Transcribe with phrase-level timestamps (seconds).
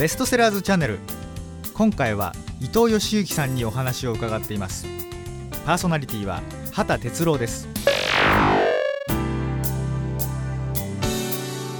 [0.00, 0.98] ベストセラーズチャンネル。
[1.74, 4.86] 今回は伊藤義行さんにお話を伺っています。
[5.66, 6.40] パーソナリティは
[6.72, 7.68] 畑哲郎です。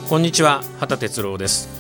[0.07, 1.71] こんにちは畑哲郎です。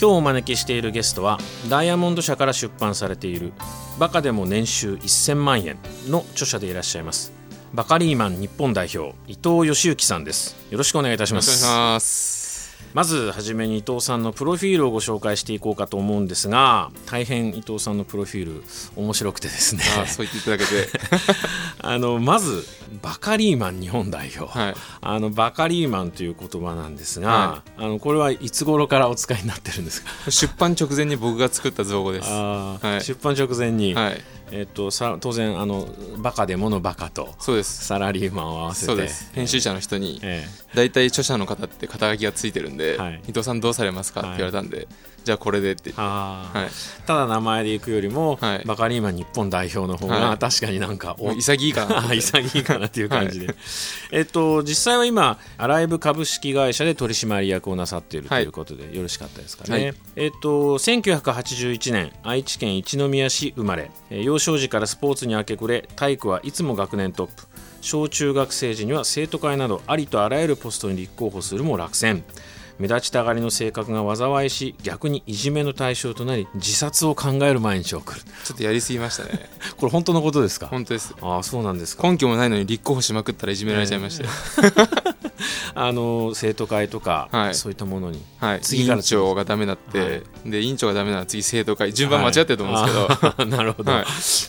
[0.00, 1.36] 今日お招きしているゲストは
[1.68, 3.52] ダイヤモンド社から出版されている
[3.98, 5.76] バカでも年収1000万円
[6.08, 7.34] の著者でいらっしゃいます
[7.74, 10.56] バカリーマン日本代表伊藤義行さんです。
[10.70, 11.66] よろしくお願いいたします。
[11.66, 12.41] お願いし
[12.94, 18.62] まずはじめに伊藤さんのプロフィールをご紹介していこうかと思うんですが大変伊藤さんのプロフィール
[18.96, 19.82] 面白くてですね。
[20.02, 20.88] あそう言っていただけて。
[21.84, 22.64] あのまず
[23.02, 24.74] バカリーマン日本代表、はい。
[25.00, 30.30] あのバカリーマンという言葉なんですが、はあのこれはいつ頃からお使いになってるんですか？
[30.30, 32.28] 出版直前に僕が作った造語です。
[32.28, 33.04] はい。
[33.04, 34.20] 出版直前に、はい
[34.52, 35.88] えっとさ当然あの
[36.18, 37.84] バカでものバカとそうです。
[37.86, 38.86] サラリーマンを合わせて。
[38.86, 39.30] そうです。
[39.34, 43.20] 編集者の人にえ大体著者の方って肩書きがついてるんで、はい。
[43.28, 44.20] 伊藤さんどうされますか？
[44.20, 44.86] って言われたんで、
[45.24, 45.92] じゃあこれでって。
[45.92, 47.06] はい。
[47.06, 48.62] ただ名前でいくよりも、はい。
[48.66, 50.38] バカリーマン日本代表の方が、はい。
[50.38, 53.54] 確かになんかおもう潔いかなあ 潔いかなっていう感じで、
[54.10, 58.44] えっと実際は今アライブ株式会社で取締役をなさっているとはい。
[58.44, 59.94] いうことで、よろしかったですかね、はい。
[60.16, 67.44] えっと1981年愛知県一宮市生まれえー幼少時からスポーツに明け暮れ体育はいつも学年トップ。
[67.80, 72.24] 小中学生時には生徒会などありとあらゆるポストに立候補するも落選。
[72.78, 78.20] 目立ちたがりの性格が災いし逆にいじめの対象となり自殺を考える毎日を送る。
[78.44, 79.48] ちょっとやりすぎましたね。
[79.78, 80.66] これ本当のことですか？
[80.66, 81.14] 本当です。
[81.20, 82.02] ああそうなんですか。
[82.10, 84.24] 根拠もないのに立候補しまくったらいじめられちゃいまして、
[85.74, 87.54] あの生徒会とか、はい。
[87.54, 88.22] そういったものに。
[88.38, 90.06] はい、次から委員長がダメだって、は
[90.46, 90.50] い。
[90.50, 94.04] で委員長がダメなら次生徒会順番間違ってると思うんですけど、あー なるほど、はい。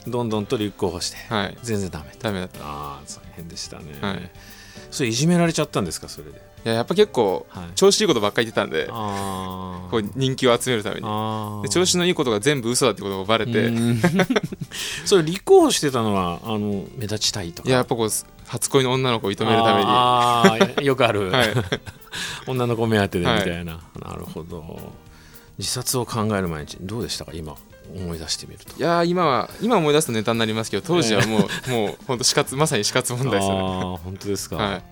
[0.07, 1.57] どんどんと立候補して、はい。
[1.63, 2.59] 全然ダメダメだった。
[2.59, 4.31] いああ大変でしたね、はい。
[4.91, 6.41] それいじめられちゃったんですかそれで？
[6.63, 7.75] ややっぱ結構、はい。
[7.75, 11.69] 調子いいことばっかり言ってたんであこう人気を集めるために。
[11.69, 13.73] 調子のいいことが全部嘘だってことがバレて、い
[15.05, 17.69] それ立候補してたのはあの目立ちたいとか？
[17.69, 18.09] ややっぱこう
[18.47, 19.85] 初恋の女の子を射止めるために。
[19.89, 21.53] あーよくある、 はい。
[22.47, 23.65] 女の子目当てでみはいたい。
[23.65, 24.79] な、なるほど。
[25.57, 27.31] 自殺を考える毎日どうでしたか？
[27.33, 27.55] 今
[27.95, 28.75] 思い出してみると。
[28.77, 33.59] いやー今は今思い出すとネタになりますけど当時はもう、 もう本当死活まさに死活問題ですよね。
[33.59, 34.83] ああ本当ですか、はい。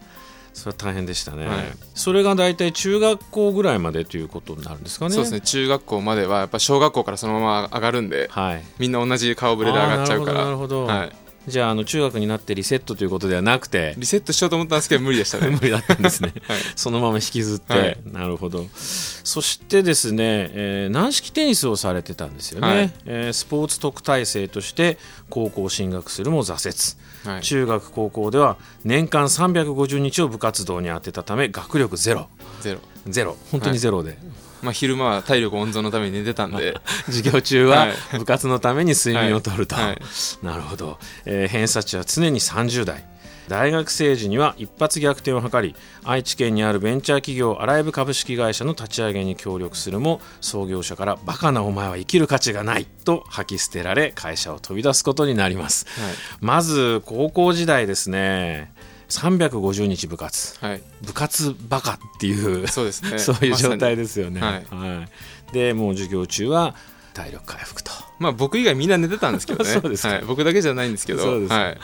[0.54, 1.58] それは大変でしたね、はい。
[1.96, 5.16] それが大体中学校ぐらいまでということになるんですかね？
[5.16, 5.42] そうですね。
[5.42, 8.64] 中学校まではやっぱ小学校からそのまま上がるんではい。
[8.78, 10.42] みんな同じ顔ぶれで上がっちゃうから。
[10.42, 11.16] あーなるほどなるほど。
[11.16, 15.50] はい、じゃああの中学になってリセットということではなくてリセットしようと思ったんですけど無理でしたね。
[15.56, 16.58] 無理だったんですね、はい。
[16.76, 17.98] そのまま引きずって、はい。
[18.12, 18.68] なるほど。
[18.76, 22.94] そしてですね、えー軟式テニスをされてたんですよね、はい。
[23.06, 24.98] えースポーツ特待生として
[25.30, 27.34] 高校進学するも挫折。
[27.34, 27.44] はい。
[27.44, 32.28] 中学高校では年間350日を部活動に充てたため学力ゼロ。
[32.62, 32.80] ゼロ。
[33.08, 33.38] ゼロ。
[33.52, 34.18] 本当にゼロで、
[34.62, 38.20] まあ昼間は体力温存のために寝てたんで 授業中ははい。
[38.20, 39.86] 部活のために睡眠をとると、はい。
[39.86, 40.02] はい
[40.44, 43.12] なるほど、えー偏差値は常に30代。
[43.48, 56.14] 大学生時には一発逆転を図り愛知県にあるベンチャー企業アライブ株式会社の立ち上げに協力するも創業者からバカなお前は生きる価値がないと吐き捨てられ会社を飛び出すことになります、はい。
[56.40, 58.74] まず高校時代ですね
[59.12, 60.58] 350日部活。
[60.64, 60.82] はい。
[61.02, 63.18] 部活バカっていうそうですね。
[63.20, 64.42] そういう状態でですよね。
[64.42, 64.66] はい。
[64.70, 65.08] は
[65.52, 65.54] い。
[65.54, 66.76] でもう授業中は
[67.14, 67.92] 体力回復と。
[68.20, 69.70] まあ僕以外みんな寝てたんですけどね。
[69.80, 70.10] そうですか。
[70.10, 71.24] はい、僕だけじゃないんですけど。
[71.24, 71.56] そうですか。
[71.56, 71.78] はい。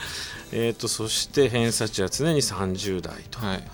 [0.52, 3.64] えー、とそして偏差値は常に30代と、はい。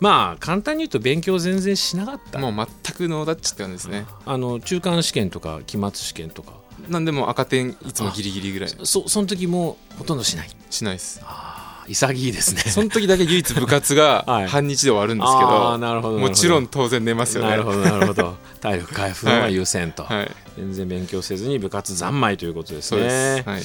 [0.00, 2.38] まあ簡単に言うと勉強全然しなかった。
[2.38, 4.06] もう全くノーダッチって感じですね。
[4.24, 6.54] あの中間試験とか期末試験とか。
[6.88, 8.70] なんでもう赤点いつもギリギリぐらい。
[8.84, 10.50] そその時もほとんどしない。
[10.70, 11.20] しないです。
[11.24, 11.55] あー
[11.88, 12.62] 潔いですね。
[12.62, 14.46] その時だけ唯一部活が はい。
[14.46, 17.56] 半日で終わるんですけあど、ーなるほどもちろんな当然寝ますよね。
[17.56, 18.36] るほどなるほど。
[18.60, 20.30] 体力回復が優先と、はい。
[20.56, 23.00] 全然勉強せずに部活三昧ということですね。
[23.02, 23.62] です、はい、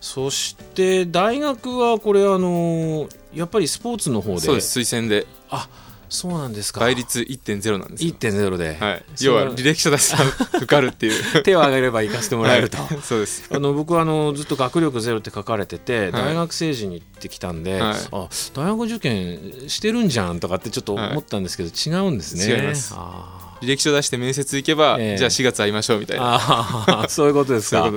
[0.00, 4.40] そして大学はこれあのやっぱりスポーツの方で？
[4.40, 4.80] そうです。
[4.80, 5.26] 推薦で。
[5.50, 5.68] あ
[6.08, 6.80] そうなんですか。
[6.80, 10.24] 倍率1.0なんですよ、1.0で、はい、要は履歴書出したら
[10.58, 11.42] 受かるっていう。
[11.42, 12.98] 手を挙げれば行かせてもらえると、はい。
[13.02, 13.44] そうです。
[13.52, 16.12] あの僕はあのずっと学力ゼロって書かれてて、はい。
[16.12, 17.96] 大学生時に行ってきたんで、はい。
[18.12, 22.46] あ大学受験してるんじゃんとかってちょっと思ったんですけど、違うんですね。
[22.46, 22.94] 違います。
[22.96, 25.16] あ履歴書出して面接行けば、ええ。
[25.18, 27.06] じゃあ4月会いましょうみたいな。
[27.08, 27.90] そういうことですか。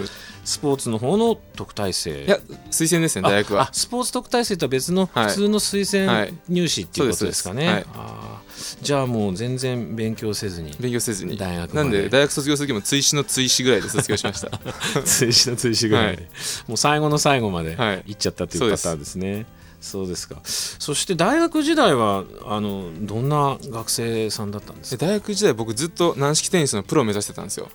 [0.46, 2.24] スポーツの方の特待生。
[2.24, 2.38] いや
[2.72, 3.70] 推薦ですね大学は。
[3.74, 5.28] スポーツ特待生とは別のはい。
[5.28, 6.28] 普通の推はい。
[6.30, 8.84] 薦入試っていうことですかね、そうですあー。
[8.86, 11.36] じゃあもう全然勉強せずに勉強せずに。
[11.38, 14.50] 大学なんで大学卒業する時も追試の追試ぐらいで卒業しました。
[15.04, 16.16] 追試の追試ぐらい。
[16.16, 16.28] で、はい。
[16.68, 18.04] もう最後の最後まではい。
[18.08, 19.46] 行っちゃったというパターンですね、
[19.80, 20.38] そうですか。
[20.44, 25.06] そして大学時代はあのどんな学生さんだったんですか？
[25.06, 27.70] で大学時代僕ずっと軟式テニスのプロを目指してたんですよ。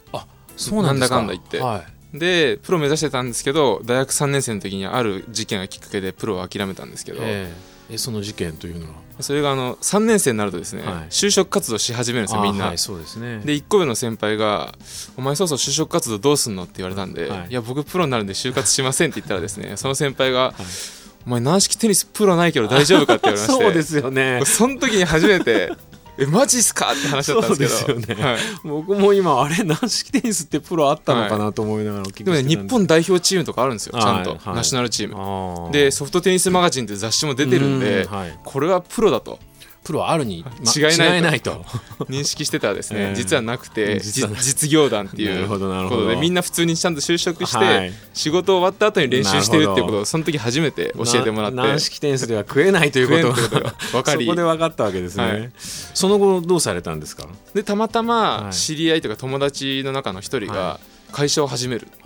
[0.56, 1.58] そうなんだかんだ言って。
[1.60, 1.84] は
[2.14, 2.18] い。
[2.18, 7.50] でプロ目指してたんですけど大学3年生の時にある事件がきっかけでプロを諦めたんですけど、え
[7.88, 7.94] え。
[7.94, 8.94] えその事件というのは？
[9.20, 10.94] それがあの3年生になるとですね、はい。
[11.10, 13.40] 就職活動し始めるんですよみんな、あはいそうですね。
[13.44, 14.74] で1個上の先輩が
[15.16, 17.46] 「お前そろそろ就職活動どうすんの?」って言われたんで「はい。
[17.50, 20.52] い、や僕プロになるんで就活しません」って言ったらですねその先輩が
[21.26, 23.62] 「お前軟式テニスプロないけど大丈夫か?」って言われまして。
[23.64, 24.42] そうですよね。
[24.44, 25.72] その時に初めて
[26.18, 28.00] 「えマジっすか?」って話だったんですけど。
[28.00, 33.98] ねはい僕も今あれ軟式テニスってプロあったのかなと思いながらでもね日本代表チームとかあるんですよ。
[33.98, 34.38] ちゃんと、はい。
[34.40, 35.72] はいナショナルチーム。
[35.72, 38.38] でソフトテニスマガジンって雑誌も出てるんでうはい。
[38.44, 39.38] これはプロだと
[39.84, 41.64] プロあるに、ま違いないと。
[42.08, 46.02] 認識してたらですね、ええ実はなくて実業団ってないるうほどなるほど。
[46.02, 47.92] ことでみんな普通にちゃんと就職して、はい。
[48.14, 51.56] 仕事終わった後に練習してるっていうことをその時初めて教えてもらって。
[51.56, 53.60] な軟式テニスでは食えないということ。
[53.60, 54.24] が分かり。
[54.26, 55.52] そこで分かったわけですね、はい。
[55.56, 57.26] その後どうされたんですか？
[57.54, 58.06] でたまたはい。
[58.06, 60.80] ま知り合いとか友達の中の一人はが
[61.12, 61.98] 会社を始めるって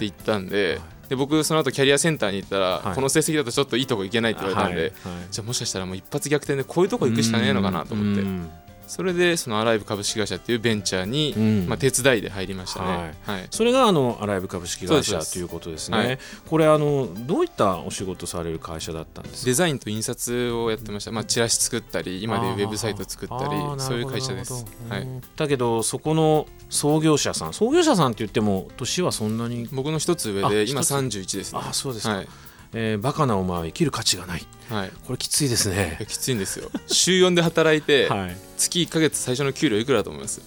[0.00, 2.94] 言ったんで,、で僕その後キャリアセンターに行ったら、はい。
[2.94, 5.14] この成績だとちょっといいとこ行けないって言われたんで、はい。
[5.14, 5.26] はい。
[5.30, 8.22] じゃあもしかしたらもう一発逆転でこういうとこ行くしかねえのかなと思って。
[8.22, 8.50] うん
[8.86, 11.66] それでそのアライブ株式会社っていうベンチャーに、うん。
[11.68, 13.46] まあ、手伝いで入りましたね、はい。
[13.50, 15.98] それがあのアライブ株式会社ということですね。
[15.98, 16.18] はい。
[16.48, 19.46] これあのどういったお仕事される会社だったんですか？
[19.46, 29.68] デザインと印刷をやってました、まあ、チラシ作ったり今でウェブサイト作ったりそういう会社です、はい、だけどそこの創業者さん創業者さんって言っても年はそんなに？
[29.72, 30.94] 僕の一つ上あで今一つ。
[30.94, 31.60] 31ですね。
[31.62, 32.28] あそうですか、はい、
[32.72, 34.46] えーバカなお前は生きる価値がない。
[34.70, 35.98] はい、これきついですね。
[36.08, 36.70] きついんですよ。
[36.86, 38.36] 週4で働いて、はい。
[38.56, 40.40] 月1か月最初の給料いくらだと思います？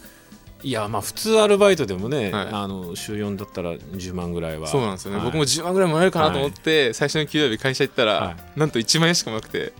[0.62, 2.48] いやまあ普通アルバイトでもね、はい。
[2.52, 4.68] あの週4だったら10万ぐらいは。
[4.68, 5.26] そうなんですよね、はい。
[5.26, 9.72] 僕も10万ぐらいもらえるかなと思って、最初の給料日会社行ったら、はなんと1万円しかもなくて。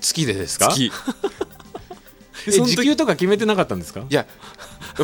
[0.00, 0.68] 月でですか？
[0.68, 0.92] 月。
[2.46, 4.04] 時時給とか決めてなかったんですか？
[4.08, 4.26] いや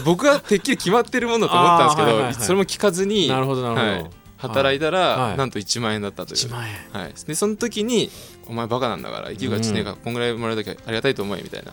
[0.04, 2.34] 僕はてっきり決まってるものだと思ったんですけど、はいはいはい。
[2.34, 4.10] それも聞かずになるほどなるほど、はい
[4.48, 5.36] 働いたら、はい。
[5.36, 6.38] なんと1万円だったという。
[6.38, 6.74] 1万円。
[6.92, 8.10] はい、でその時に
[8.46, 11.72] 「お前バカなんだから生きる価値ねえからこんぐらいもらえるだけありがたいと思え」みたいな、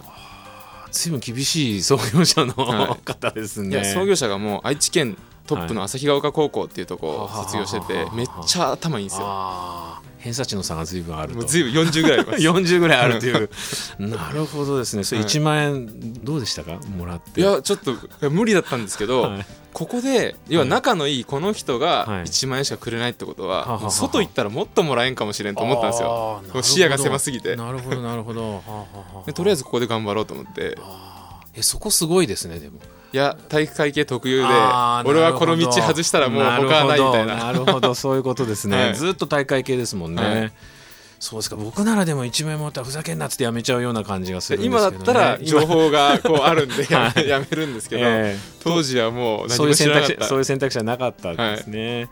[0.92, 3.70] 随分厳しい創業者の、は方ですね。
[3.70, 11.40] いや創業者がもう愛知県トップの旭ヶ丘高校っていうとこを卒業しててめっちゃ頭いいんですよ偏差値の差が随分あると。
[11.40, 12.42] ぶん40ぐらいあります。
[12.76, 13.50] 40ぐらいあるという。
[14.00, 15.04] なるほどですね。
[15.04, 15.30] それはい。
[15.30, 16.80] 1万円どうでしたか？
[16.98, 17.42] もらって。
[17.42, 17.96] いやちょっと
[18.30, 19.46] 無理だったんですけど、はい。
[19.74, 22.24] ここで要は仲のいいこの人がはい。
[22.26, 26.42] 1万円しかくれないってことは、ははははもう外行ったらもっともらえんかもしれんと思ったんですよ。
[26.62, 27.56] 視野が狭すぎて。
[27.56, 28.64] なるほどなるほど。
[29.34, 30.78] とりあえずここで頑張ろうと思って。
[31.54, 32.80] えそこすごいですねでも
[33.14, 37.36] いや体育会系特有で俺はこの道外したらもう他はないみたいな。
[37.36, 37.94] なるほど。
[37.94, 38.96] そういうことですね、 はい。
[38.96, 40.52] ずっと大会系ですもんね、はい。
[41.20, 41.58] そうですか。
[41.58, 47.28] 僕ならでも1万円もらったらふざけんなってやめちゃうような感じがするんですけ今だったら情報がこうあるんで やめはい。
[47.28, 48.40] やめるんですけど、ええ。
[48.64, 50.14] 当時はもう何そういう選も知らなかった。
[50.16, 52.10] 択肢そういう選択肢はなかったんですね。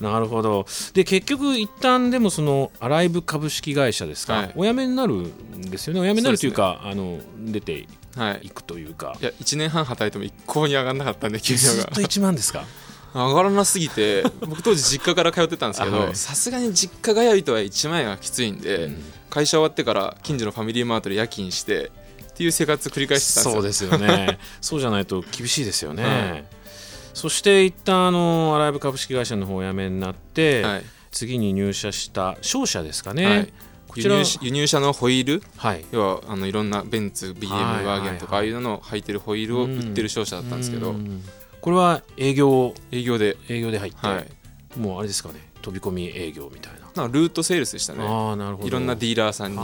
[0.00, 0.66] なるほど。
[0.94, 4.52] で結局一旦でもそのアライブ株式会社ですか、はい。
[4.56, 6.00] お辞めになるんですよね。
[6.00, 7.86] お辞めになるというかあの出て
[8.16, 8.46] はい。
[8.46, 9.16] いくというか。
[9.20, 12.64] いや1年半働いても一向に上がんなかったんで給料がずっと1万ですか？
[13.12, 19.02] 上がらなすぎて僕当時実家から通ってたんですけどさすがに実家通いとは1万円はきついんで、うん。
[19.28, 21.90] 会社終わってから近所のファミリーマートで夜勤して
[22.30, 23.90] っていう生活繰り返してたんですよ。
[23.90, 24.38] そうですよね。
[24.60, 26.44] そうじゃないと厳しいですよね、はい
[27.14, 30.82] そして一旦あのアライブ株式会社の方をお辞めになって、はい。
[31.10, 33.52] 次に入社した商社ですかね、はい。
[33.88, 35.42] こちら輸入し輸入車のホイール？
[35.56, 35.84] はい。
[35.90, 40.90] 要はあのいろんなベンツ BM はいワーゲンとかああいうのを履いてるホイールを売ってる商社だったんですけど。
[40.90, 41.24] うん。
[41.60, 42.74] これは営業。
[42.92, 45.50] 営業で、営業で入って、はい、もうあれですかね。
[45.62, 48.04] 飛び込み営業みたいな、なルートセールスでしたね。
[48.06, 48.68] ああなるほど。
[48.68, 49.58] いろんなディーラーさんに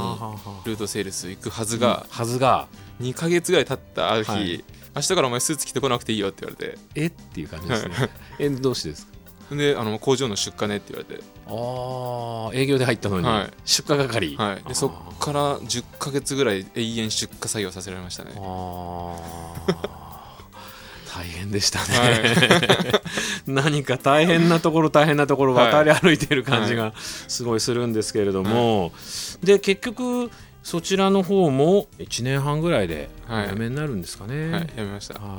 [0.64, 2.66] ルートセールス行くはずがはずが。
[3.00, 4.64] 2か月ぐらい経ったある日、はい
[4.96, 6.78] 明日からお前スーツ着てこなくていいよって言われて。
[6.94, 7.06] え？
[7.06, 7.94] っていう感じですね。
[8.38, 9.54] えどうしてですか？
[9.54, 13.50] であの工場の出荷ねって言われて、ああ営業で入ったのに、はい。
[13.64, 18.32] 出荷係、はい、でそっから10か月ぐらい永遠出荷作業させられましたね。
[18.36, 19.16] あ
[19.68, 20.36] あ
[21.16, 23.00] 大変でしたね、は
[23.46, 25.72] 何か大変なところ大変なところはい。
[25.72, 28.92] 渡り歩いている感じがすごいするんですけれども、
[29.42, 30.30] で結局
[30.66, 33.50] そちらの方も1年半ぐらいでおはい。
[33.50, 35.14] 辞めになるんですかね、はい、やめました。
[35.14, 35.38] は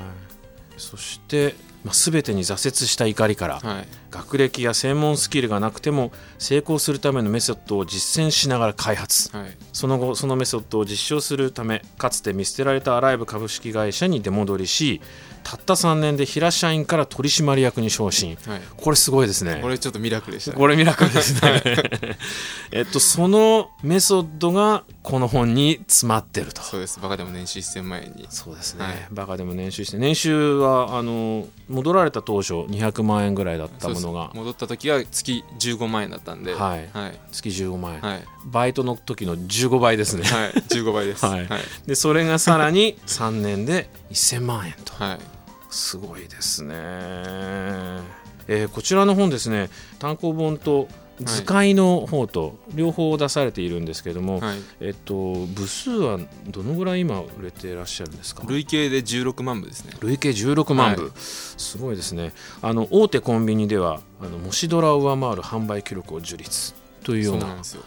[0.78, 1.54] そして
[1.84, 9.36] まあ、全てに挫折した怒りから、はい学歴や専門スキルがなくても成功するためのメソッドを実践しながら開発。
[9.36, 9.56] はい。
[9.72, 15.00] その後そのメソッドを実証するためかつて見捨てられたアライブ株式会社に出戻りし
[15.42, 18.36] たった3年で平社員から取締役に昇進。
[18.46, 18.60] はい。
[18.76, 19.60] これすごいですね。
[19.62, 20.56] これちょっとミラクルでしたね。
[20.58, 21.62] これミラクルですね。
[22.70, 26.60] えっとそのメソッドがこの本に詰まってると。
[26.62, 27.00] そうです。
[27.00, 28.26] バカでも年収1000万円に。
[28.28, 29.08] そうですね、はい。
[29.10, 36.54] バカでも年収して年収はあの戻られた当初200万円ぐらいだったものが戻った時は月15万円だったんで。
[36.54, 36.88] はい。
[36.92, 37.20] はい。
[37.32, 38.24] 月15万円、はい。
[38.46, 40.24] バイトの時の15倍ですね。
[40.24, 40.50] はい。
[40.52, 41.24] 15倍です。
[41.24, 41.46] はい。
[41.46, 41.60] はい。
[41.86, 44.92] でそれがさらに3年で1000万円と。
[44.94, 45.18] はい。
[45.70, 46.74] すごいですね、
[48.46, 49.68] えーこちらの本ですね。
[49.98, 50.88] 単行本と
[51.20, 54.58] 図解の方と両方出されているんですけども、はい。
[54.80, 58.44] えっと部数はどのぐらい今売れていらっしゃるんですか？
[58.46, 59.92] 累計で16万部ですね。
[60.00, 61.10] 累計16万部、はい。
[61.16, 62.32] すごいですね。
[62.62, 67.82] あの大手コンビニではあのもしドラを上回る販売記録を樹立というようなそうなんですよ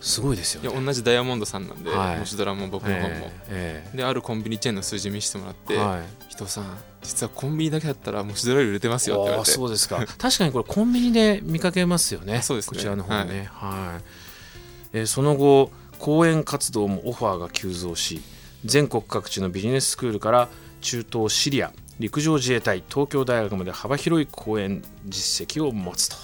[0.00, 0.68] すごいですよね。
[0.68, 2.18] いや同じダイヤモンドさんなんではい。
[2.18, 3.30] もしドラも僕の本も。
[3.48, 6.00] ええであるコンビニチェーンの数字見せてもらってえはい
[6.32, 9.50] 「伊藤さん実はコンビニだけだったらもしドラより売れてますよ」って言われて。
[9.50, 10.04] そうですか。
[10.18, 12.42] 確かにこれコンビニで見かけますよね。
[12.42, 12.76] そうですね。
[12.76, 13.48] こちらの方ね。
[13.52, 14.00] は
[14.92, 18.22] い、えーその後講演活動もオファーが急増し
[18.64, 20.48] 全国各地のビジネススクールから
[20.80, 26.16] 中東シリア陸上自衛隊東京大学まで幅広い講演実績を持つと。
[26.16, 26.22] こ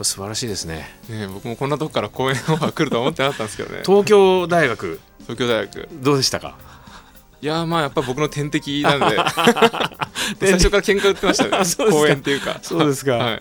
[0.00, 0.88] れ素晴らしいですね。
[1.08, 3.82] ね僕もこんなとこから講演オファー来るとは思ってなかったんですけどね。
[3.84, 5.00] 東京大学。
[5.22, 5.88] 東京大学。
[5.92, 6.56] どうでしたか？
[7.42, 9.16] いやーまあやっぱ僕の天敵なんで。
[10.38, 11.64] 最初から喧嘩売ってましたね。
[11.64, 12.02] そうですか。
[12.02, 12.60] 講演っていうか。
[12.62, 13.12] そうですか。
[13.12, 13.40] はい、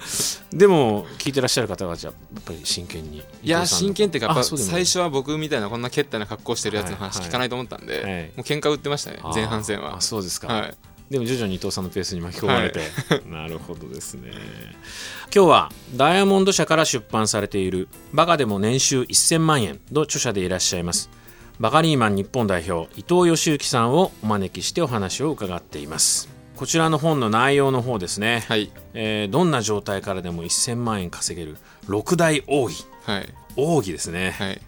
[0.53, 7.27] でも聞いてらっしゃる方はじゃあやっぱり真剣にいや真剣っていうかやっぱ最初は僕みたいなこんなけったな格好してるやつの話はい。
[7.27, 8.03] 聞かないと思ったんで、はい。
[8.03, 9.19] もう喧嘩売ってましたね。
[9.35, 9.97] 前半戦は。
[9.97, 10.73] あそうですか、はい
[11.09, 12.81] でも徐々に伊藤さんのペースに巻き込まれて、
[13.27, 14.31] なるほどですね。
[15.33, 21.09] 今日はダイヤモンド社から出版されている「バカでも年収1000万円」の著者でいらっしゃいます。
[21.59, 26.29] バカリーマン日本代表伊藤義行さんをお招きしてお話を伺っています。
[26.55, 28.71] こちらの本の内容の方ですね、はい。
[28.93, 32.85] えーどんな状態からでも1000万円稼げる六大奥義。
[33.03, 33.33] はい。
[33.55, 34.61] 奥義ですね、はい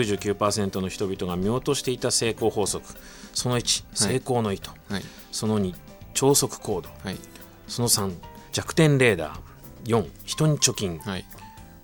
[0.00, 2.86] 99%の人々が見落としていた成功法則。
[3.34, 5.02] その1成功の意図、はい。
[5.30, 5.74] その2
[6.14, 6.88] 超速行動。
[7.04, 7.16] はい。
[7.68, 8.12] その3
[8.52, 9.38] 弱点レーダー。
[9.84, 10.98] 4人に貯金。
[10.98, 11.24] はい。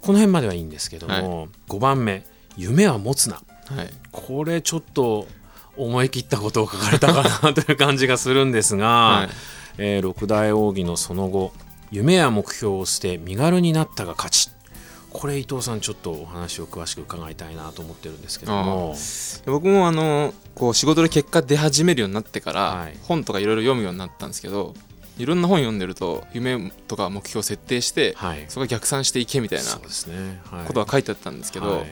[0.01, 2.25] この辺まではいいんですけども、5番目
[2.57, 3.41] 夢は持つな。
[3.67, 3.91] はい。
[4.13, 5.27] これちょっと
[5.77, 9.29] 思い切ったことを書かれたかなという感じがするんですが、 はい。
[9.79, 11.53] えー六大奥義のその後
[11.91, 14.51] 夢や目標を捨て身軽になったが勝ち
[15.11, 18.95] これ伊藤さんちょっとお話を詳しく伺いたいなと思ってるんですけども。
[19.47, 22.97] 僕もあのこう仕事で結果出始めるようになってから、はい。
[23.03, 24.75] 本とかいろいろ読むようになったんですけど
[25.17, 28.45] いろんな本読んでると夢とか目標を設定して、はい。
[28.49, 29.65] そこが逆算していけみたいな
[30.65, 31.83] ことは書いてあったんですけど、は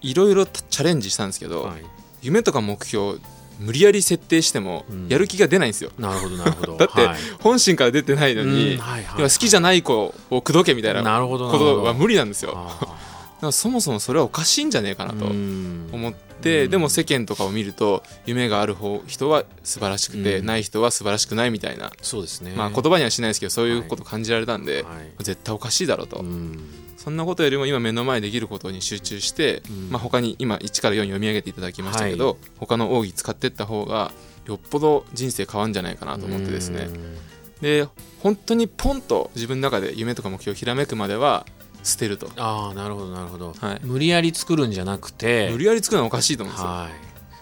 [0.00, 0.10] い。
[0.10, 1.82] いろいろチャレンジしたんですけど、はい。
[2.22, 3.18] 夢とか目標
[3.58, 5.08] 無理やり設定してもうん。
[5.08, 6.76] やる気が出ないんですよ、なるほどなるほど。
[6.78, 7.18] だってはい。
[7.40, 12.56] 本心から出てないのに、うんはいはい要は好きじゃない子を口説けみたいなことは無理なんですよ。
[13.50, 15.88] そもそもそれはおかしいんじゃねえかなーとうん。
[15.90, 16.70] 思って、うん。
[16.70, 20.46] でも世間とかを見ると夢がある方人は素晴らしくて、うん。
[20.46, 22.52] ない人は素晴らしくないみたいな、そうですね。
[22.56, 24.90] まあ言葉にはしないですけどそういうこと感じられたんで、は
[25.20, 25.24] い。
[25.24, 26.58] 絶対おかしいだろうと、うん
[27.02, 29.90] そんなことよりも今目の前できることに集中して、うん。
[29.90, 32.36] まあ、他に今1から4読み上げていただきましたけど、はい。
[32.58, 34.12] 他の奥義使っていった方が
[34.46, 36.84] よっぽど人生変わるんじゃないかなと思ってですね。
[36.84, 37.16] うん。
[37.60, 37.88] で
[38.20, 41.44] 本当にポンと自分の中で夢とか目標をひらめくまでは
[41.82, 43.80] 捨てると、ああなるほどなるほど、はい。
[43.82, 46.68] 無理やり作るんじゃなくて無理やり作るのはおかしいと思うんですよ。
[46.68, 46.88] は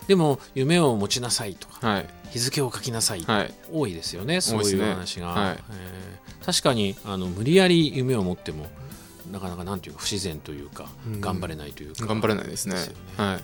[0.04, 2.06] い、でも夢を持ちなさいとかはい。
[2.30, 3.54] 日付を書きなさい、はい。
[3.70, 5.58] 多いですよねそういう話が、はい。
[5.70, 6.46] えー。
[6.46, 8.66] 確かにあの無理やり夢を持っても
[9.30, 11.20] なかなかなんていうか不自然というか、うん。
[11.20, 12.06] 頑張れないというか。
[12.06, 12.74] 頑張れないですね。
[12.74, 12.80] ね。
[13.16, 13.40] はい。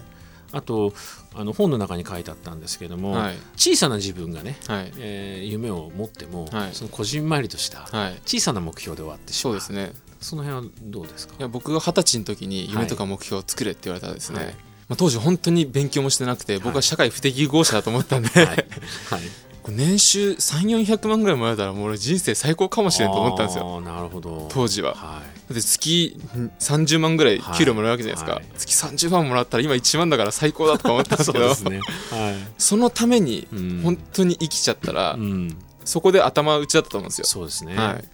[0.52, 0.92] あと
[1.34, 3.36] あの本の中に書いてあったんですけども、はい。
[3.56, 4.92] 小さな自分がね、はい。
[4.98, 6.70] えー夢を持っても、はい。
[6.72, 8.20] そのこじんまりとしたはい。
[8.26, 9.60] 小さな目標で終わってしまう。
[9.60, 9.92] そうですね。
[10.20, 11.34] その辺はどうですか？
[11.38, 14.54] いや僕が二十歳の時に夢とか目標を作れって言われたらですね、はい。
[14.88, 18.66] まあ、当時本当に勉強もしてなくて僕は社会不適合者だと思ったんで、はい、
[19.68, 23.80] 年収3400万ぐらいもらえたらもう俺人生最高かもしれんと思ったんですよ。
[23.80, 24.48] なるほど。
[24.50, 24.94] 当時は。
[24.94, 26.20] はだって月
[26.58, 28.42] 30万ぐらい給料もらうわけじゃないですか、はい。
[28.42, 31.70] はい月30万もらったら今1万だから最高だとか思ったんい、ですけど。
[31.70, 31.80] ね。
[32.10, 32.52] はい。
[32.58, 33.80] そのためにうん。
[33.82, 37.26] 本当に生きちゃったら、うん、そこで頭打ちだったと思うんですよ。
[37.26, 37.76] そうですね。
[37.76, 38.04] はい。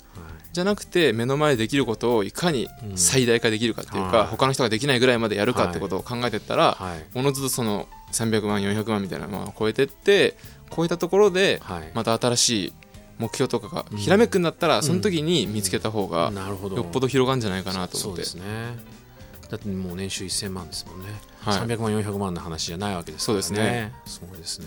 [0.53, 2.99] じゃなくて目の前でできることをいかにうん。
[2.99, 4.27] 最大化できるかっていうか、はい。
[4.27, 7.05] 他の人ができないぐらいまでやるかってことを考えてったら、はい。
[7.15, 10.37] おのずとその300万400万みたいなのを超えてって
[10.75, 11.91] 超えたところではい。
[11.95, 12.73] また新しい
[13.23, 17.99] 目標とかがひらめくんだったらその時に見つけた方がよっぽど広がるんじゃないかなと思って。
[17.99, 18.43] そうですね。
[19.49, 21.09] だってもう年収1000万ですもんね、
[21.41, 21.59] はい。
[21.59, 23.43] 300万400万の話じゃないわけですからね。
[23.43, 23.93] そうですね。
[24.07, 24.67] そうですね。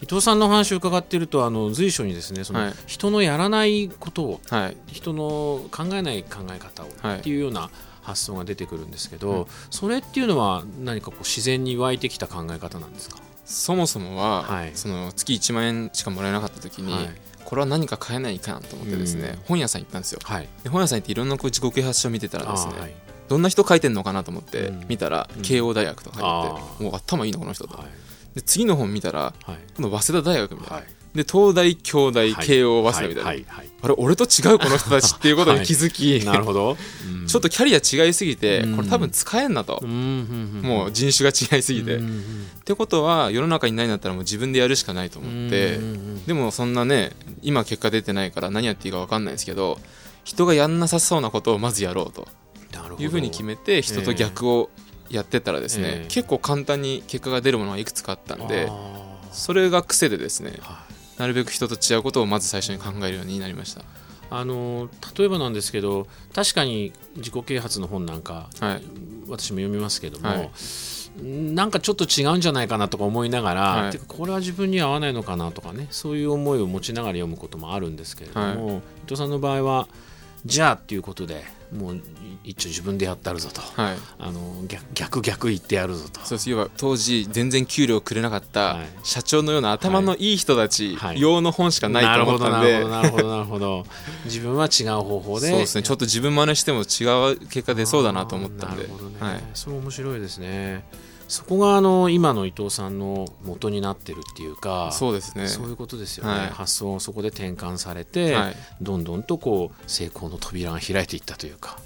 [0.00, 2.74] 伊藤さんのお話を伺っているとあの随所にですねその、はい。
[2.86, 4.76] 人のやらないことをはい。
[4.86, 7.18] 人の考えない考え方をはい。
[7.18, 7.68] っていうような
[8.00, 9.46] 発想が出てくるんですけど、うん。
[9.70, 14.70] それっていうのは何かこう自然に湧いてきた考え方なんですか、そもそもは、はい。
[14.74, 17.10] その月1万円しかもらえなかった時に、はい
[17.48, 19.36] これは何か買えないかなと思ってですね、うん。
[19.46, 20.20] 本屋さん行ったんですよ。
[20.22, 20.48] はい。
[20.62, 22.92] で本屋さん行っていろんなこう自己啓発書を見てたらですね、はい。
[23.26, 24.84] どんな人書いてんのかなと思ってうん。
[24.86, 25.42] 見たら、うん。
[25.42, 27.86] 慶応大学とか書いてもう頭いいのこの人と、はい。
[28.34, 29.58] で次の本見たらはい。
[29.78, 32.46] 今度早稲田大学みたいな、はいで東大京大はい。
[32.46, 36.76] 慶応早稲田みたいな、あれ俺と違うこの人たちっていうことに気づき、なるほど、
[37.10, 37.26] うん。
[37.26, 38.76] ちょっとキャリア違いすぎて、うん。
[38.76, 42.00] これ多分使えんなと、もう人種が違いすぎて、っ
[42.64, 45.78] てことは世の中にないんだったらもう自分でやるしかないと思って、
[46.26, 47.12] でもそんなね
[47.42, 49.78] 今結果出てないから何やっていいか分かんないんですけど
[50.24, 52.28] 人がやんなさそうなことをまずやろうと。
[52.72, 53.02] なるほど。
[53.02, 54.70] いうふうに決めて人と逆を
[55.10, 56.06] やってったらですね、ええ。
[56.08, 58.70] 結構簡単に結果が出るものがいくつかあったんで
[59.32, 63.82] それが癖でですねはいなるべく人と違うことをまず最初に考えるようになりました。
[64.30, 68.82] あの例えばなんですけど確かに自己啓発の本なんかはい。
[69.28, 70.50] 私も読みますけども、はい。
[71.22, 73.90] なんかちょっと違うんじゃないかなとか思いながら、はい。
[73.90, 79.88] てかこれは自分に合わないのかなとかねそういう思いを持ちながら読むこともあるんですけれども、伊藤さんの場合は
[80.48, 82.00] じゃあっていうことでもう
[82.44, 83.60] 一応自分でやったるぞと。
[83.60, 83.96] はい。
[84.18, 86.20] あの逆逆逆言ってやるぞと。
[86.20, 86.50] そうです。
[86.50, 88.86] 要は当時全然給料くれなかったはい。
[89.02, 91.20] 社長のような頭のいい人たちはい。
[91.20, 93.86] 用の本しかないと思ったんで、なるほどなるほどなるほど
[94.24, 95.50] 自分は違う方法で。
[95.50, 95.82] そうですね。
[95.82, 98.84] ちょっと自分真似しても違う結果出そうだなと思ったんで。
[98.84, 100.84] なるほどね、はい、それ面白いですね
[101.28, 105.46] そこがあの今の伊藤さんの元になってるっていうかそうですね。
[105.46, 106.46] そういうことですよね、はい。
[106.48, 108.56] 発想をそこで転換されて、はい。
[108.80, 111.78] どんどんとこう成功の扉が開いていったというか。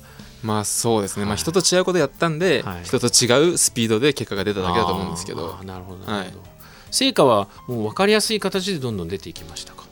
[0.44, 1.34] まあそうですね、まはい。
[1.34, 2.84] あ人と違うことやったんで、はい。
[2.84, 5.56] 人と違うスピードで結果が出ただけだと思うんですけど。
[5.64, 6.42] なるほどなるほど、
[6.90, 9.84] 成果はもう分かりやすい形でどんどん出ていきましたか？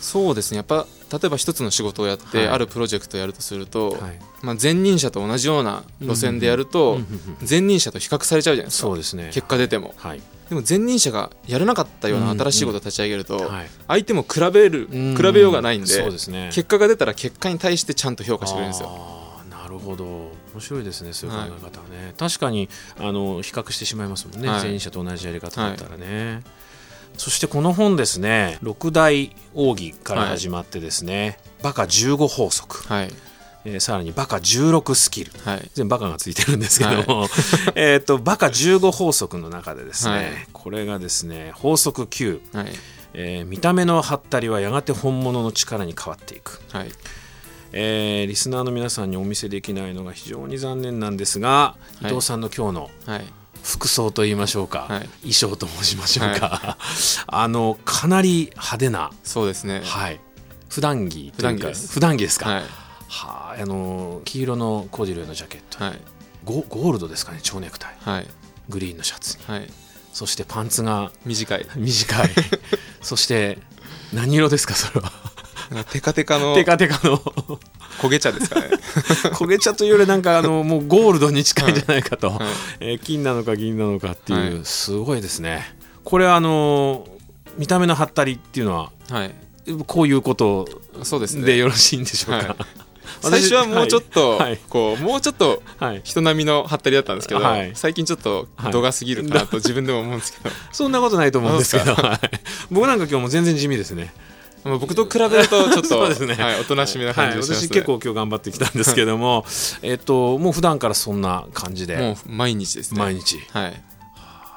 [0.00, 0.56] そうですね。
[0.58, 0.86] やっぱ
[1.18, 2.48] 例えば一つの仕事をやって、はい。
[2.48, 4.18] あるプロジェクトをやるとすると、はい。
[4.42, 6.98] まあ、前任者と同じような路線でやると、
[7.48, 8.88] 前任者と比較されちゃうじゃないですか。
[8.88, 9.30] そうですね。
[9.32, 9.94] 結果出ても。
[9.96, 16.50] はい、でも前任者がやらなかったような新しいことを立ち上げると、はい、相手も比べるうん比べようがないんでそうですね。
[16.52, 18.90] 結果が出たら結果に対してちゃんと評価してくれるんですよ。
[19.50, 20.32] なるほど。
[20.54, 24.62] 面白いですねそういう考え方はね、確かにあの比較してしまいますもんね、はい。
[24.62, 26.42] 前者と同じやり方だったらね、
[27.16, 33.12] そしてこの本ですね六大奥義から始まってですね、バカ15法則、はい。
[33.64, 35.32] えーさらにバカ16スキル。
[35.44, 35.70] はい。
[35.72, 37.28] 全部バカがついてるんですけども、
[37.74, 40.26] えっとバカ15法則の中でですね、はい。
[40.52, 42.66] これがですね法則9、はい。
[43.14, 46.60] えー見た目のハったりはやがて本物の力に変わっていく。
[46.72, 46.92] はい。
[47.72, 52.06] えーリスナーの皆さんにお見せできないのが非常に残念なんですが、はい。
[52.06, 53.24] 伊藤さんの今日のはい
[53.64, 55.08] 服装と言いましょうか、はい。
[55.22, 56.76] 衣装と申しましょうか、
[57.26, 59.82] あのかなり派手な、そうですね。
[59.84, 60.20] はい、
[60.68, 62.38] 普段着というか普段着です。
[62.38, 62.62] か、はい。
[63.08, 66.00] はああの黄色のコーデュロイのジャケット、はい。
[66.44, 67.96] ゴゴールドですかね蝶ネクタイ。
[68.04, 68.26] はい。
[68.68, 69.44] グリーンのシャツに。
[69.46, 69.72] はい。
[70.12, 71.66] そしてパンツが短い。
[71.76, 72.30] 短い。
[73.00, 73.58] そして
[74.12, 75.10] 何色ですかそれは？
[75.90, 76.54] テカテカの。
[76.54, 77.20] テカテカの
[78.00, 78.68] 焦げ茶ですかね。
[79.34, 82.38] 焦げ茶というよりなんかあのもうゴールドに近いんじゃないかと、はい。
[82.80, 84.64] えー金なのか銀なのかっていう、はい。
[84.64, 85.76] すごいですね。
[86.04, 87.06] これあの
[87.56, 89.34] 見た目のハったりっていうのははい。
[89.86, 90.68] こういうこと
[91.02, 91.44] そうですね。
[91.44, 92.56] でよろしいんでしょうか、はい。
[93.20, 94.58] 最初はもうちょっと、はい。
[94.68, 97.72] こうもうちょっとはい、人並みのハったりだったんですけど、はい。
[97.74, 102.30] 最近ちょっとはい度が過ぎるかなと自分でも思うんですけど、 そんなことないと思うんですけど、はい。
[102.70, 104.12] 僕なんか今日も全然地味ですね
[104.64, 106.34] まあ僕と比べるとちょっと そうですね。
[106.34, 109.44] はい、おとなしめなはい、感じがします、ね私結構今日頑張ってきたんですけども、
[109.82, 111.96] えっともう普段からそんな感じで。
[111.96, 112.98] もう毎日ですね。
[112.98, 113.38] 毎日。
[113.52, 113.82] はい。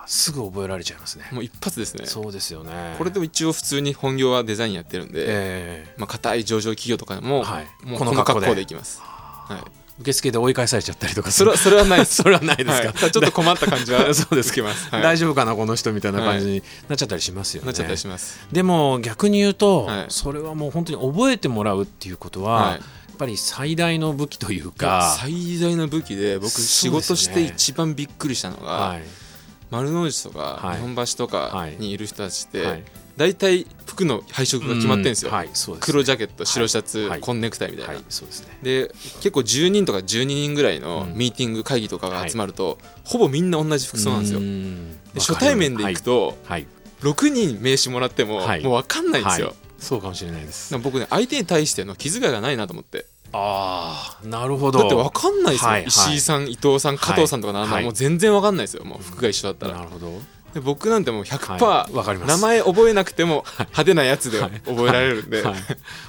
[0.07, 1.25] すぐ覚えられちゃいますね。
[1.31, 2.05] もう一発ですね。
[2.05, 2.95] そうですよね。
[2.97, 12.15] これでも一応普通に本業はデザインやってるんで、えまあ硬い上場企業とかでも、はいもうこの格好でいきます、はい、ー受付で追い返されちゃったりとかそれはそれはないです。
[12.21, 13.11] それはないですか、はい。
[13.11, 17.67] ちょっと困った感じは そうです受けます、はい、大丈夫かなこの人みたいな感じになっちゃったりしますよね。
[17.67, 18.39] なっちゃったりします。
[18.51, 20.05] でも逆に言うと、はい。
[20.09, 22.71] それはもう本当に覚えてもらうっていうことは、はい。
[22.73, 29.03] やっぱり最大の武器というか、最大の武器で僕仕事して一番びっくりしたのが、はい。
[29.71, 30.75] 丸の内とかはい。
[30.77, 32.83] 日本橋とかにいる人たちって、はい
[33.17, 37.19] 大体服の配色が決まってるんですよ、うはい、す黒ジャケット白シャツ、はい。
[37.19, 38.57] 紺ネクタイみたいな、はい、そうですね。
[38.61, 41.17] で結構10人とか12人ぐらいのうん。
[41.17, 44.39] ミーティング会議とかが集まると、ほぼみんな同じ服装なんですよ。
[44.39, 46.67] うでん初対面で行く、と、はいはい。
[47.01, 48.63] 6人名刺もらっても、はい。
[48.63, 50.77] もう分かんないんですよ、そうかもしれないです。
[50.77, 53.07] 僕ね相手に対しての気遣いがないなと思って。
[53.33, 54.79] ああなるほど。
[54.79, 55.87] だって分かんないですよ、はいはい。
[55.87, 57.83] 石井さん伊藤さん加藤さんとかなんだ、はい。
[57.83, 58.85] もう全然分かんないですよ。
[58.85, 60.11] もう服が一緒だったら、なるほど
[60.53, 61.93] で僕なんてもう100%、はい。
[61.93, 62.29] わかります。
[62.29, 65.55] 名前覚えなくても派手なやつで覚えられるんで、はい、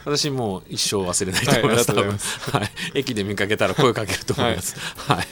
[0.05, 5.27] 私もう一生忘れないと思います,、はい駅で見かけたら声かけると思います、はい。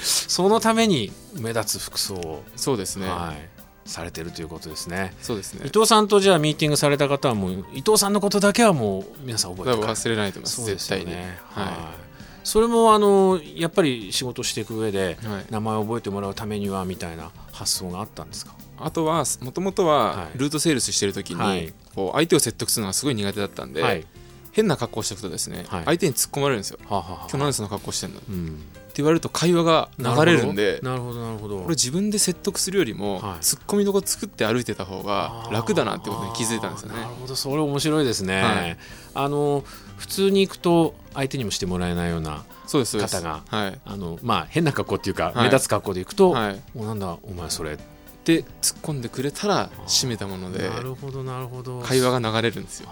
[0.00, 5.14] そのために目立つ服装を、そうですね、はい、されてるということですね。
[5.20, 5.66] そうですね。
[5.66, 10.56] 伊藤さんとじゃあミーティングされた方はもう伊藤さんのことだけはもう皆さん覚えてる忘れないと思います。
[10.56, 12.06] そうです絶対に、よねははい
[12.46, 15.18] それもあのやっぱり仕事していく上で
[15.50, 18.54] 名前を覚えてもらうためにはみたいな発想があったんですか？
[18.78, 20.38] あとはもともとははい。
[20.38, 21.74] ルートセールスしてる時に、はい。
[21.96, 24.06] こう相手を説得するのがすごい苦手だったんで、はい。
[24.52, 25.84] 変な格好しておくとですね、はい。
[25.86, 26.78] 相手に突っ込まれるんですよ。
[26.88, 28.20] 今日なんでそんな格好してんの？
[28.20, 28.62] ってうん
[28.94, 33.22] 言われると会話が流れるんでなるほどなるほどこれ自分で説得するよりも、はい。
[33.40, 37.00] 突っ込みどこ作って歩いてた方が楽だなってことに気づいたんですよね。
[37.00, 38.78] なるほどそれ面白いですね、はい。
[39.14, 39.64] あの
[39.96, 43.78] 普通に行くと相手にもしてもらえないような方がはい。
[43.84, 45.44] あのまあ変な格好っていうか、はい。
[45.44, 46.62] 目立つ格好で行くと、はい。
[46.74, 47.78] もうなんだお前それ
[48.24, 51.80] で突っ込んでくれたら締めたものでなるほどなるほど。
[51.80, 52.88] 会話が流れるんですよ。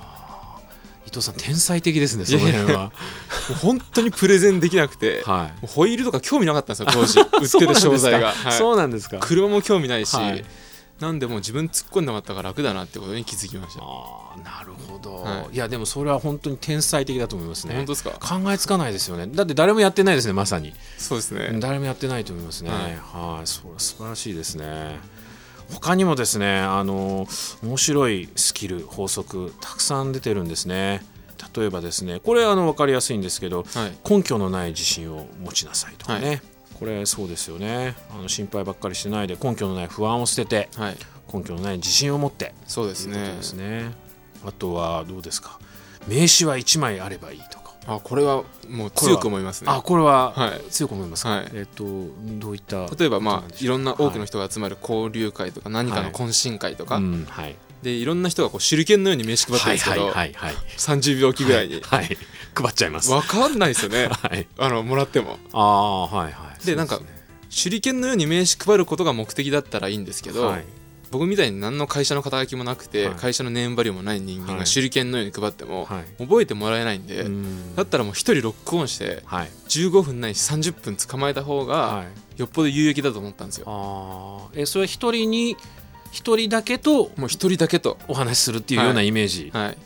[1.07, 2.93] 伊藤さん天才的ですねその辺は。
[3.61, 7.21] 本当にプレゼンできなくて、もはうホイールとか興味なかったんですよ当時。
[7.43, 8.59] 売ってる商材が、はい。
[8.59, 9.19] そうなんですか。
[9.21, 10.45] 車も興味ないし、はい
[11.01, 13.83] なんでもう自分突っ込んでもらったから楽だなってことに気づきました。
[13.83, 15.57] ああなるほど、、はい。
[15.57, 17.75] やでもそれは本当に天才的だと思いますね。
[17.75, 18.11] 本当ですか？
[18.13, 19.27] 考えつかないですよね。
[19.27, 20.73] だって誰もやってないですねまさに。
[20.97, 22.71] そうですね、誰もやってないと思いますね。
[22.71, 22.81] はい。
[23.37, 25.01] はい、それは素晴らしいですね。
[25.73, 27.27] 他にもですね、あの
[27.63, 31.05] 面白いスキル法則たくさん出てるんですね。
[31.57, 33.99] 例えばですね、これあの分かりやすいんですけど、はい。
[34.09, 36.41] 根拠のない自信を持ちなさいとかね。
[36.79, 37.95] これそうですよね。
[38.11, 40.97] あの心配ばっかりしないで根拠のない不安を捨ててはい。
[41.33, 42.55] 根拠のない自信を持って。
[42.67, 43.15] そうですね。
[43.37, 43.93] ですね。
[44.47, 45.59] あとはどうですか？
[46.07, 47.65] 名刺は1枚あればいいとか。
[47.87, 49.71] あこれはもう強く思いますね。
[49.71, 50.61] あこれははい。
[50.71, 51.51] 強く思いますか、はい。
[51.55, 51.85] えっ、と
[52.39, 56.13] どういった例えばまあいろんな多くの人が集まる交流会とか何かのはい。
[56.13, 60.65] 懇親会とか、うんはいでいろんな人がこう手裏剣のように名刺配ってるんですけど、はいはいはいはい。
[60.79, 62.19] 30秒おきぐらいに、はい、はい。
[62.55, 63.13] 配っちゃいます。
[63.13, 64.09] わかんないですよね。
[64.09, 64.47] はい。
[64.59, 65.39] あのもらっても。
[65.53, 66.67] ああはいはい。
[66.67, 67.01] でなんか
[67.51, 70.65] 手裏剣のように名刺配ることが目的だったらいいんですけど、はい。
[71.11, 73.15] 僕みたいに何の会社の肩書きもなくて、はい。
[73.17, 74.61] 会社のネームバリューもない人間はい。
[74.61, 76.05] が手裏剣のように配っても、はい。
[76.25, 77.77] 覚えてもらえないんで、うん。
[77.77, 79.51] だったらもう一人ロックオンしてはい。
[79.69, 82.41] 15分ないし30分捕まえた方がはい。
[82.41, 84.51] よっぽど有益だと思ったんですよ。
[84.55, 85.57] えそれは一人に
[86.15, 89.51] 一人だけともう一人だけと、お話しするっていうようなイメージ。
[89.53, 89.79] はい、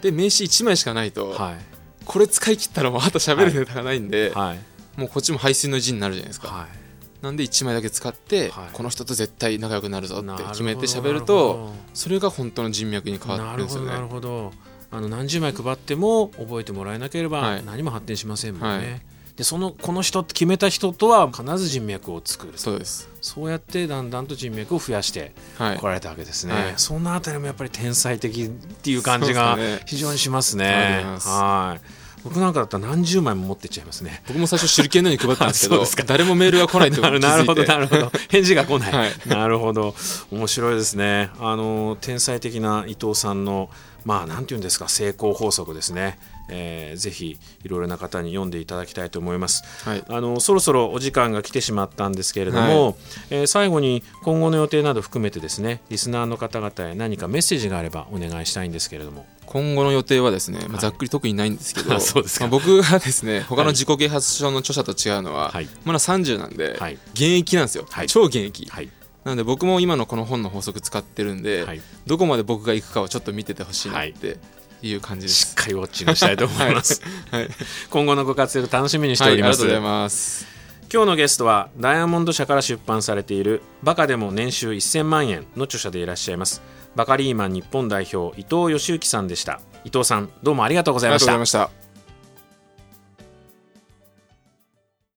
[0.00, 1.56] で名刺1枚しかないと、はい。
[2.04, 5.00] これ使い切ったらもうあと喋るネタがないんで、はい。
[5.00, 7.24] もうこっちも排水の陣になるじゃないですか、はい。
[7.24, 8.68] なんで1枚だけ使って、はい。
[8.72, 13.90] この人と絶対仲良くなるぞって決めて喋るとそれが本当の人脈に変わなってるんですよね。
[13.98, 14.52] るほどなるほど。
[14.92, 17.64] あの何十枚配っても覚えてもらえなければはい。
[17.64, 19.02] 何も発展しませんもんね、はい
[19.36, 22.52] でそのこの人って決めた人とは必ず人脈を作る。
[22.56, 23.08] そうです。
[23.22, 25.78] そうやってだんだんと人脈を増やしてはい。
[25.78, 26.74] 来られたわけですね、はい。
[26.76, 31.04] そのあたりもやっぱり天才的っていう感じが非常にしますね。
[31.18, 31.28] す。
[31.28, 32.02] はい。
[32.24, 34.22] 僕なんかだったら何十枚も持ってっちゃいますね。
[34.28, 38.12] 僕も最初手裏剣のように配ったんですけど誰もメールが来ないってこと なるほどなるほど。
[38.28, 39.12] 返事が来ない、はい。
[39.26, 39.94] なるほど。
[40.30, 41.30] 面白いですね。
[41.40, 43.70] あの天才的な伊藤さんの
[44.04, 46.18] まあなんていうんですか成功法則ですね、
[46.48, 49.64] えーぜひいろいろな方に読んでいただきたいと思います。
[49.88, 50.04] はい。
[50.08, 52.96] あのそろそろお時間が来てしまったんですけれども、
[53.30, 59.26] えー最後に今後の予定など含めてですねリスナーの方々へ何かメッセージがあればお願いしたいんですけれども。
[59.46, 60.80] 今後の予定はですね、まあ、はい。
[60.80, 61.98] ざっくり特にないんですけど、
[62.48, 65.68] 僕がですね他の自己啓発書の著者と違うのは、はい。
[65.84, 66.94] まだ30なんで、はい。
[67.12, 68.06] 現役なんですよ、はい。
[68.06, 68.88] 超現役、はい。
[69.24, 71.82] なので僕も今のこの本の法則使ってるんで、はい。
[72.06, 74.38] どこまで僕が行くかをちょっと見ててほしいなって
[74.82, 77.48] いう感じです、しっかりウォッチングしたいと思います、はい。
[77.90, 80.46] 今後のご活躍楽しみにしてはい、あおります、りがとうございます。
[80.92, 86.60] 今日のゲストはダイヤモンド社から出版されている「バカでも年収1000万円」の著者でいらっしゃいます。
[86.94, 89.60] バカリーマン日本代表伊藤義行さんでした。
[89.84, 91.32] 伊藤さんどうもありがとうございました。
[91.32, 91.81] ありがとうございました